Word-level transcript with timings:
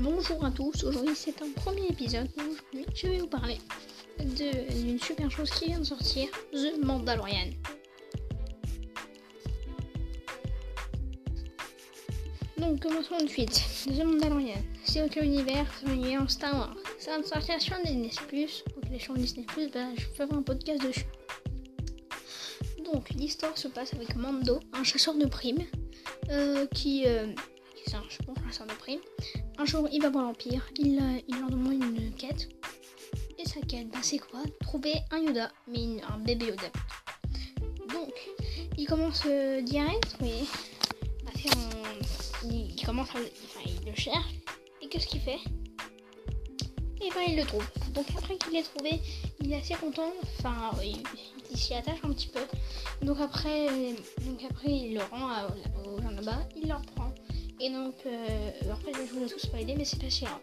bonjour 0.00 0.42
à 0.44 0.50
tous, 0.50 0.84
aujourd'hui 0.84 1.14
c'est 1.14 1.42
un 1.42 1.50
premier 1.54 1.86
épisode. 1.88 2.26
Aujourd'hui 2.34 2.86
je 2.94 3.06
vais 3.06 3.18
vous 3.18 3.26
parler 3.26 3.58
d'une 4.18 4.98
super 4.98 5.30
chose 5.30 5.50
qui 5.50 5.66
vient 5.66 5.78
de 5.78 5.84
sortir, 5.84 6.28
The 6.52 6.82
Mandalorian. 6.82 7.50
Donc 12.56 12.80
commençons 12.80 13.18
de 13.18 13.28
suite. 13.28 13.62
The 13.86 14.02
Mandalorian, 14.02 14.62
c'est 14.84 15.02
autre 15.02 15.22
univers, 15.22 15.66
c'est 15.84 16.16
en 16.16 16.28
Star 16.28 16.54
Wars. 16.54 16.76
Ça 16.98 17.18
va 17.18 17.22
sortir 17.22 17.60
sur 17.60 17.76
Disney+, 17.84 18.10
donc 18.10 18.90
les 18.90 18.98
chaînes 18.98 19.16
Disney+, 19.16 19.46
bah, 19.72 19.80
je 19.96 20.06
ferai 20.16 20.34
un 20.34 20.42
podcast 20.42 20.82
dessus. 20.82 21.06
Donc 22.84 23.10
l'histoire 23.10 23.56
se 23.58 23.68
passe 23.68 23.92
avec 23.92 24.16
Mando, 24.16 24.60
un 24.72 24.82
chasseur 24.82 25.14
de 25.14 25.26
primes, 25.26 25.66
euh, 26.30 26.66
qui... 26.68 27.04
Euh, 27.06 27.34
pense, 27.92 28.38
un 28.38 28.50
chasseur 28.50 28.66
de 28.66 28.74
primes 28.74 29.00
un 29.60 29.66
jour, 29.66 29.86
il 29.92 30.00
va 30.00 30.08
voir 30.08 30.24
l'Empire, 30.24 30.66
il, 30.78 30.98
euh, 30.98 31.20
il 31.28 31.38
leur 31.38 31.50
demande 31.50 31.74
une 31.74 32.12
quête. 32.14 32.48
Et 33.38 33.46
sa 33.46 33.60
quête, 33.60 33.90
bah, 33.90 33.98
c'est 34.00 34.18
quoi? 34.18 34.40
Trouver 34.60 34.94
un 35.10 35.18
Yoda, 35.18 35.52
mais 35.68 36.02
un 36.08 36.16
bébé 36.18 36.46
Yoda. 36.46 36.70
Donc, 37.92 38.14
il 38.78 38.86
commence 38.86 39.22
euh, 39.26 39.60
direct, 39.60 40.16
oui, 40.22 40.48
à 41.26 41.58
un... 41.58 42.50
il, 42.50 42.82
commence 42.86 43.10
à... 43.10 43.18
Enfin, 43.18 43.60
il 43.66 43.86
le 43.86 43.94
cherche. 43.94 44.34
Et 44.80 44.88
qu'est-ce 44.88 45.06
qu'il 45.06 45.20
fait? 45.20 45.40
Et 47.02 47.10
ben, 47.10 47.24
il 47.28 47.36
le 47.36 47.44
trouve. 47.44 47.66
Donc, 47.92 48.06
après 48.16 48.38
qu'il 48.38 48.54
l'ait 48.54 48.62
trouvé, 48.62 49.02
il 49.40 49.52
est 49.52 49.56
assez 49.56 49.74
content. 49.74 50.10
Enfin, 50.38 50.70
il, 50.82 51.58
s'y 51.58 51.74
attache 51.74 51.98
un 52.02 52.12
petit 52.14 52.28
peu. 52.28 52.40
Donc, 53.02 53.20
après, 53.20 53.66
donc 54.20 54.42
après 54.48 54.70
il 54.70 54.94
le 54.94 55.00
rend 55.10 55.28
aux 55.84 56.00
gens 56.00 56.10
là-bas, 56.10 56.48
il 56.56 56.68
leur 56.68 56.80
prend. 56.82 56.99
Et 57.60 57.68
donc, 57.68 57.94
euh, 58.06 58.50
fait, 58.84 58.92
je 59.06 59.12
vous 59.12 59.24
ai 59.24 59.28
tout 59.28 59.38
spoilé, 59.38 59.74
mais 59.76 59.84
c'est 59.84 60.00
pas 60.00 60.08
si 60.08 60.24
grave. 60.24 60.40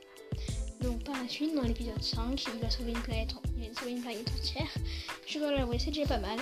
Donc, 0.81 1.03
par 1.03 1.15
la 1.19 1.27
suite, 1.27 1.55
dans 1.55 1.63
l'épisode 1.63 2.01
5, 2.01 2.45
il 2.53 2.59
va 2.61 2.69
sauver 2.69 2.91
une 2.91 3.01
planète, 3.01 3.33
il 3.57 3.67
va 3.67 3.79
sauver 3.79 3.91
une 3.93 4.01
planète 4.01 4.31
entière. 4.37 4.67
Je 5.25 5.39
dois 5.39 5.51
l'avouer, 5.51 5.79
c'est 5.79 5.89
déjà 5.89 6.05
pas 6.05 6.19
mal. 6.19 6.37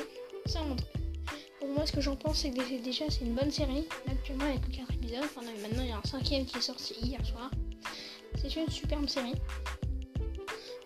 Ça 0.46 0.62
montre. 0.64 0.84
Pour 1.59 1.70
moi, 1.70 1.86
ce 1.86 1.94
que 1.94 2.02
j'en 2.02 2.18
pense, 2.18 2.40
c'est 2.40 2.52
que 2.52 2.84
déjà, 2.84 3.06
c'est 3.09 3.22
une 3.22 3.36
bonne 3.36 3.52
série. 3.52 3.88
Actuellement, 4.12 4.48
il 4.48 4.52
n'y 4.52 4.58
a 4.58 4.59
que 4.59 4.76
4 4.76 4.94
épisodes. 4.96 5.23
Enfin, 5.23 5.42
maintenant, 5.62 5.84
il 5.84 5.90
y 5.90 5.92
a 5.94 5.98
un 5.98 6.03
cinquième 6.03 6.46
qui 6.46 6.58
est 6.58 6.62
sorti 6.62 6.94
hier 7.02 7.26
soir. 7.26 7.50
C'est 8.42 8.53
une 8.58 8.70
superbe 8.70 9.08
série. 9.08 9.36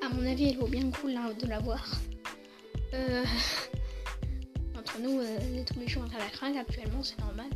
À 0.04 0.10
mon 0.10 0.23
avis, 0.23 0.50
elle 0.50 0.58
vaut 0.58 0.67
bien 0.67 0.84
le 0.84 0.92
coup 0.92 1.08
de 1.08 1.48
la 1.48 1.60
voir. 1.60 1.84
Euh... 2.94 3.23
Entre 4.78 5.00
nous, 5.00 5.20
euh, 5.20 5.64
tous 5.66 5.80
les 5.80 5.88
jours 5.88 6.04
à 6.16 6.20
la 6.20 6.30
craque, 6.30 6.56
actuellement, 6.56 7.02
c'est 7.02 7.20
normal 7.20 7.50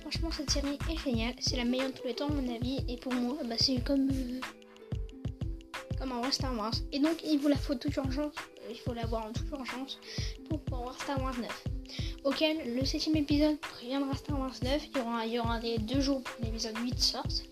franchement, 0.00 0.30
cette 0.30 0.50
série 0.50 0.78
est 0.90 0.96
géniale. 0.98 1.34
C'est 1.38 1.56
la 1.56 1.64
meilleure 1.64 1.90
de 1.90 1.96
tous 1.96 2.06
les 2.06 2.14
temps, 2.14 2.28
à 2.28 2.32
mon 2.32 2.54
avis. 2.54 2.84
Et 2.88 2.96
pour 2.96 3.12
moi, 3.12 3.36
bah, 3.44 3.56
c'est 3.58 3.82
comme, 3.84 4.08
euh, 4.10 4.40
comme 5.98 6.12
un 6.12 6.30
Star 6.30 6.56
Wars. 6.56 6.74
Et 6.92 6.98
donc, 6.98 7.16
il 7.24 7.38
vous 7.38 7.48
la 7.48 7.56
faut 7.56 7.74
toute 7.74 7.94
urgence. 7.96 8.34
Il 8.70 8.78
faut 8.78 8.94
la 8.94 9.06
voir 9.06 9.26
en 9.26 9.32
toute 9.32 9.50
urgence 9.50 9.98
pour 10.48 10.60
pouvoir 10.60 10.82
voir 10.82 11.02
Star 11.02 11.22
Wars 11.22 11.38
9. 11.38 11.64
Auquel 12.24 12.74
le 12.74 12.84
septième 12.84 13.16
épisode 13.16 13.58
préviendra 13.58 14.14
Star 14.14 14.38
Wars 14.38 14.54
9. 14.62 14.82
Il 14.86 14.98
y 14.98 15.00
aura, 15.00 15.26
il 15.26 15.32
y 15.32 15.38
aura 15.38 15.60
des 15.60 15.78
deux 15.78 16.00
jours 16.00 16.22
pour 16.22 16.44
l'épisode 16.44 16.76
8 16.78 16.98
sorte. 16.98 17.44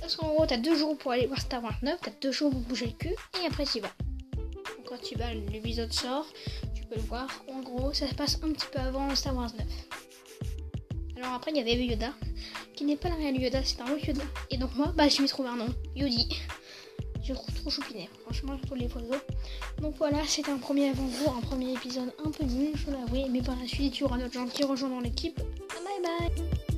Parce 0.00 0.16
qu'en 0.16 0.28
gros, 0.28 0.46
t'as 0.46 0.58
deux 0.58 0.76
jours 0.76 0.96
pour 0.96 1.10
aller 1.10 1.26
voir 1.26 1.40
Star 1.40 1.62
Wars 1.62 1.78
9. 1.82 1.98
T'as 2.00 2.12
deux 2.20 2.32
jours 2.32 2.50
pour 2.50 2.60
bouger 2.60 2.86
le 2.86 2.92
cul. 2.92 3.14
Et 3.42 3.46
après, 3.46 3.64
tu 3.64 3.80
vas. 3.80 3.92
quand 4.86 5.00
tu 5.02 5.16
vas, 5.16 5.34
l'épisode 5.34 5.92
sort. 5.92 6.26
Tu 6.74 6.84
peux 6.84 6.94
le 6.94 7.02
voir. 7.02 7.28
En 7.48 7.60
gros, 7.60 7.92
ça 7.92 8.06
se 8.08 8.14
passe 8.14 8.38
un 8.42 8.52
petit 8.52 8.66
peu 8.72 8.78
avant 8.78 9.14
Star 9.16 9.34
Wars 9.34 9.50
9. 9.58 9.66
Alors 11.16 11.32
après, 11.32 11.50
il 11.50 11.56
y 11.56 11.60
avait 11.60 11.84
Yoda, 11.84 12.12
qui 12.74 12.84
n'est 12.84 12.96
pas 12.96 13.08
la 13.08 13.14
réelle 13.14 13.40
Yoda, 13.40 13.64
c'est 13.64 13.80
un 13.80 13.86
autre 13.86 14.06
Yoda. 14.06 14.22
Et 14.50 14.58
donc 14.58 14.74
moi, 14.76 14.92
bah, 14.94 15.08
je 15.08 15.16
lui 15.16 15.24
ai 15.24 15.28
trouvé 15.28 15.48
un 15.48 15.56
nom, 15.56 15.68
Yodi. 15.94 16.28
Je 17.22 17.32
trouve 17.32 17.54
trop 17.54 17.70
choupinet, 17.70 18.08
franchement, 18.22 18.56
je 18.60 18.66
trouve 18.66 18.78
les 18.78 18.88
photos. 18.88 19.18
Donc 19.80 19.96
voilà, 19.96 20.18
c'était 20.26 20.50
un 20.50 20.58
premier 20.58 20.90
avant-goût, 20.90 21.38
un 21.38 21.40
premier 21.40 21.72
épisode 21.72 22.12
un 22.24 22.30
peu 22.30 22.44
nul, 22.44 22.72
je 22.74 22.90
l'avoue, 22.90 23.28
mais 23.30 23.42
par 23.42 23.56
la 23.56 23.66
suite, 23.66 23.96
il 23.96 24.00
y 24.00 24.04
aura 24.04 24.18
d'autres 24.18 24.34
gens 24.34 24.46
qui 24.46 24.62
rejoindront 24.62 25.00
l'équipe. 25.00 25.36
Bye 25.36 26.02
bye 26.02 26.75